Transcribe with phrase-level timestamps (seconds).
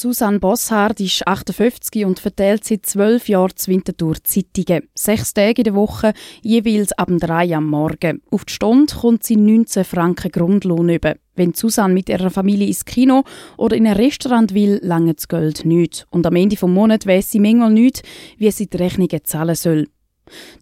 [0.00, 4.88] Susanne Bosshardt ist 58 und verteilt seit zwölf Jahren zu Winterthur Zeitungen.
[4.94, 8.22] Sechs Tage in der Woche, jeweils ab 3 am Morgen.
[8.30, 11.16] Auf die Stunde kommt sie 19 Franken Grundlohn über.
[11.36, 13.24] Wenn Susanne mit ihrer Familie ins Kino
[13.58, 16.06] oder in ein Restaurant will, lange das Geld nicht.
[16.08, 18.02] Und am Ende des Monats weiss sie manchmal nicht,
[18.38, 19.86] wie sie die Rechnungen zahlen soll.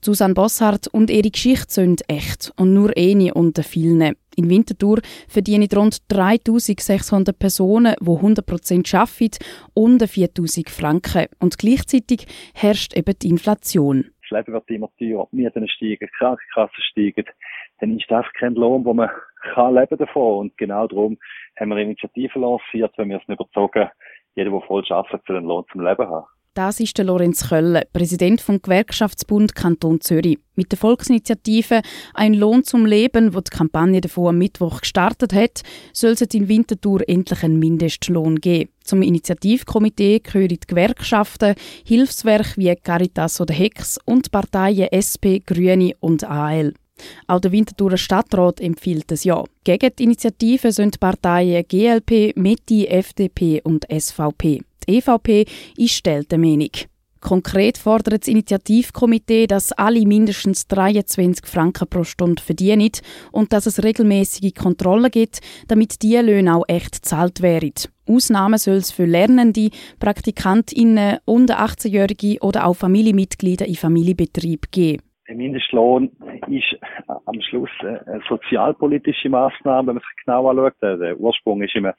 [0.05, 4.16] Susanne Bosshardt und ihre Geschichte sind echt und nur eine unter vielen.
[4.39, 9.45] In Winterthur verdienen rund 3600 Personen, die 100% arbeiten,
[9.75, 11.27] unter 4000 Franken.
[11.41, 14.12] Und gleichzeitig herrscht eben die Inflation.
[14.23, 17.24] Das Leben wird immer teurer, die Mieten steigen, die Krankenkassen steigen.
[17.80, 19.10] Dann ist das kein Lohn, wo man
[19.55, 20.38] kann leben davon.
[20.38, 21.18] Und genau darum
[21.59, 23.88] haben wir Initiativen lanciert, wenn wir es nicht überzogen,
[24.37, 26.27] jeder, der voll arbeitet, soll einen Lohn zum Leben haben.
[26.59, 30.41] Das ist der Lorenz Kölle, Präsident vom Gewerkschaftsbund Kanton Zürich.
[30.57, 31.83] Mit der Volksinitiative
[32.15, 36.49] Ein Lohn zum Leben, wo die Kampagne davon am Mittwoch gestartet hat, soll es in
[36.49, 38.71] Winterthur endlich einen Mindestlohn geben.
[38.83, 41.55] Zum Initiativkomitee gehören die Gewerkschaften,
[41.85, 46.75] Hilfswerke wie Caritas oder Hex und Parteien SP, Grüne und AL.
[47.29, 49.45] Auch der Winterthurer Stadtrat empfiehlt es ja.
[49.63, 54.63] Gegen die Initiative sind Parteien GLP, METI, FDP und SVP.
[54.89, 55.45] EVP
[55.77, 56.71] ist stellte Meinung.
[57.21, 62.91] Konkret fordert das Initiativkomitee, dass alle mindestens 23 Franken pro Stunde verdienen
[63.33, 67.72] und dass es regelmäßige Kontrollen gibt, damit diese Löhne auch echt gezahlt werden.
[68.09, 75.03] Ausnahmen soll es für Lernende, PraktikantInnen, unter 18-Jährige oder auch Familienmitglieder in Familienbetrieb geben.
[75.28, 76.11] Der Mindestlohn
[76.49, 76.78] ist
[77.27, 80.75] am Schluss eine sozialpolitische Maßnahme, wenn man sich genau anschaut.
[80.81, 81.94] Der Ursprung ist immer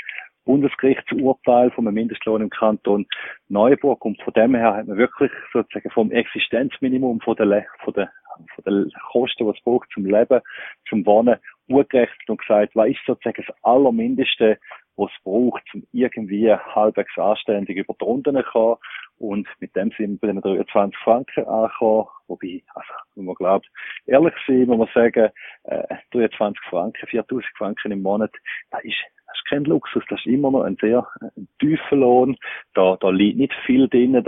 [0.50, 3.06] Bundesgerichtsurteil vom Mindestlohn im Kanton
[3.50, 8.12] Neuburg und von dem her hat man wirklich sozusagen vom Existenzminimum von der, von der,
[8.56, 10.42] von der Kosten, die es braucht zum Leben,
[10.90, 14.58] zum Wohnen, urgerechnet und gesagt, was ist sozusagen das Allermindeste,
[14.96, 18.78] was es braucht, um irgendwie halbwegs anständig über die Runden zu kommen.
[19.20, 22.08] Und mit dem sind wir bei den 23 Franken angekommen.
[22.28, 23.70] Wobei, also, wenn man glaubt,
[24.08, 25.30] ehrlich sein, muss man sagen,
[25.66, 28.32] äh, 23 Franken, 4000 Franken im Monat,
[28.72, 28.98] das ist
[29.40, 32.38] ist kein Luxus, das ist immer noch ein sehr ein tiefer Lohn.
[32.74, 34.22] Da, da liegt nicht viel drin, da,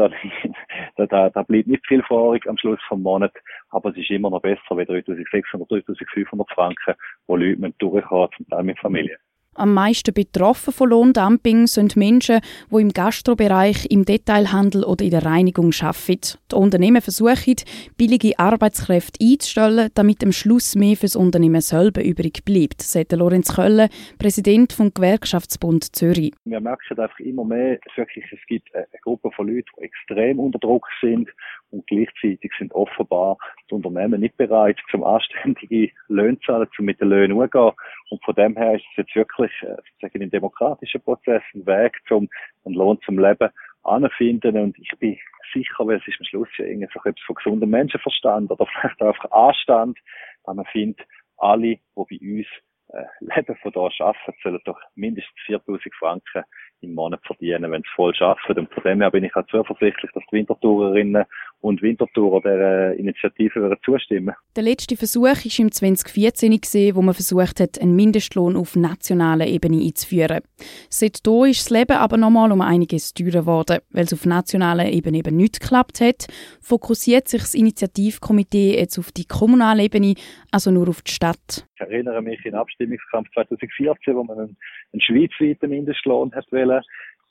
[0.95, 3.33] da, da, da bleibt nicht viel vorig am Schluss vom Monat,
[3.69, 6.95] aber es ist immer noch besser wie 3600, 3500 Franken,
[7.27, 9.17] wo Leute durchkommen, zum Teil mit Familie.
[9.57, 12.39] Am meisten betroffen von Lohndumping sind Menschen,
[12.71, 16.37] die im Gastrobereich, im Detailhandel oder in der Reinigung arbeiten.
[16.49, 17.57] Die Unternehmen versuchen,
[17.97, 23.53] billige Arbeitskräfte einzustellen, damit am Schluss mehr für das Unternehmen selber übrig bleibt, sagt Lorenz
[23.53, 26.33] Kölle, Präsident vom Gewerkschaftsbund Zürich.
[26.45, 30.59] Wir merken einfach immer mehr, wirklich, es gibt eine Gruppe von Leuten, die extrem unter
[30.59, 31.29] Druck sind
[31.71, 33.37] und gleichzeitig sind offenbar
[33.69, 37.73] die Unternehmen nicht bereit, zum anständige Löhne zu zahlen, zum mit den Löhnen umzugehen.
[38.09, 41.97] Und von dem her ist es jetzt wirklich äh, sozusagen ein demokratischer Prozess, ein Weg
[42.07, 42.29] zum
[42.65, 43.49] einen Lohn zum Leben
[43.83, 44.57] anfinden.
[44.57, 45.17] Und ich bin
[45.53, 49.01] sicher, weil es ist am Schluss ja irgendwie so etwas von gesundem Menschenverstand oder vielleicht
[49.01, 49.97] auch einfach Anstand,
[50.45, 51.05] dass man findet,
[51.37, 52.47] alle, die bei uns
[52.93, 56.43] äh, Leben von da arbeiten, sollen doch mindestens 4000 Franken
[56.81, 58.59] im Monat verdienen, wenn sie voll arbeiten.
[58.59, 61.25] Und von dem her bin ich auch zuversichtlich, dass die Wintertourerinnen
[61.61, 64.35] und Wintertourer der Initiative zustimmen.
[64.55, 69.47] Der letzte Versuch war im 2014, gewesen, wo man versucht hat, einen Mindestlohn auf nationaler
[69.47, 70.41] Ebene einzuführen.
[70.89, 73.79] Seitdem ist das Leben aber nochmal um einiges teurer geworden.
[73.91, 76.27] Weil es auf nationaler Ebene eben nicht geklappt hat,
[76.61, 80.15] fokussiert sich das Initiativkomitee jetzt auf die kommunale Ebene,
[80.51, 81.67] also nur auf die Stadt.
[81.75, 84.57] Ich erinnere mich in den Abstimmungskampf 2014, wo man einen,
[84.93, 86.81] einen schweizweiten Mindestlohn hat wollen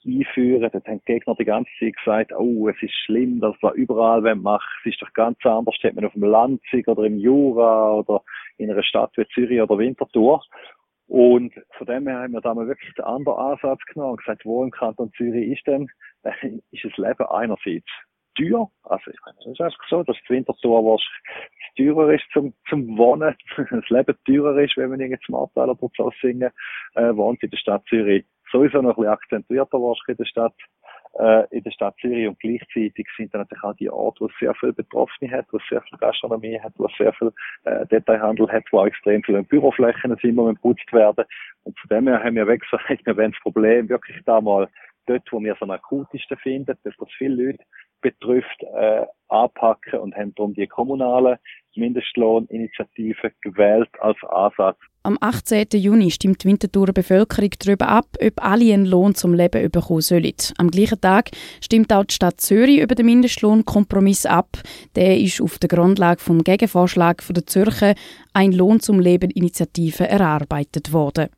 [0.05, 0.69] einführen.
[0.71, 4.21] Dort haben die Gegner die ganze Zeit gesagt, oh, es ist schlimm, dass wir überall
[4.35, 8.23] machen Es ist doch ganz anders, steht man auf dem Landzig oder im Jura oder
[8.57, 10.43] in einer Stadt wie Zürich oder Winterthur.
[11.07, 14.45] Und von dem her haben wir da mal wirklich den anderen Ansatz genommen und gesagt,
[14.45, 15.87] wo im Kanton Zürich ist denn,
[16.71, 17.87] ist das Leben einerseits
[18.37, 18.69] teuer.
[18.83, 22.97] Also, ich meine, es ist einfach so, dass die Winterthur wahrscheinlich teurer ist zum, zum
[22.97, 26.51] Wohnen, das Leben teurer ist, wenn man zum Abteil oder so singen,
[26.95, 30.53] äh, wohnt in der Stadt Zürich sowieso noch ein bisschen akzentuierter wahrscheinlich in der Stadt,
[31.19, 34.33] äh, in der Stadt Zürich und gleichzeitig sind dann natürlich auch die Orte, wo es
[34.39, 37.31] sehr viel Betroffene hat, wo es sehr viel Gastronomie hat, wo es sehr viel
[37.65, 41.25] äh, Detailhandel hat, wo auch extrem viele Büroflächen sind, die geputzt werden.
[41.63, 44.67] Und von dem her haben wir weg gesagt, wir wollen das Problem wirklich da mal
[45.05, 47.63] dort, wo wir es am akutesten finden, dass das viele Leute
[48.01, 51.39] betrifft, äh, anpacken und haben darum die kommunale
[51.75, 54.77] Mindestlohninitiative gewählt als Ansatz.
[55.03, 55.65] Am 18.
[55.79, 60.33] Juni stimmt die Winterthurer Bevölkerung darüber ab, ob alle einen Lohn zum Leben bekommen sollen.
[60.59, 64.49] Am gleichen Tag stimmt auch die Stadt Zürich über den Mindestlohnkompromiss ab.
[64.95, 67.95] Der ist auf der Grundlage vom Gegenvorschlag von der Zürcher
[68.33, 71.29] Ein Lohn zum Leben Initiative erarbeitet worden.